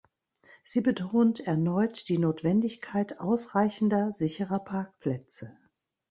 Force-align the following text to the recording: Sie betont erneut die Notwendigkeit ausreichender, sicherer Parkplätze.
Sie 0.63 0.81
betont 0.81 1.41
erneut 1.41 2.09
die 2.09 2.17
Notwendigkeit 2.17 3.19
ausreichender, 3.19 4.11
sicherer 4.13 4.57
Parkplätze. 4.57 5.55